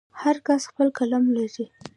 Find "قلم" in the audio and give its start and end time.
0.99-1.23